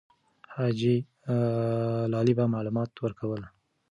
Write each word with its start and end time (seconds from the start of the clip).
حاجي 0.53 0.95
لالی 2.11 2.33
به 2.39 2.45
معلومات 2.53 2.91
ورکول. 3.03 3.41